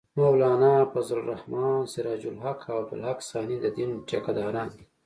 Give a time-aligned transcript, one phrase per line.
[0.17, 4.83] مولانا فضل الرحمن، سراج الحق او عبدالحق ثاني د دین ټېکه داران دي